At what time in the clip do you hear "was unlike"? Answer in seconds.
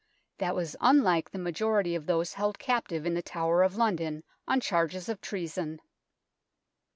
0.55-1.29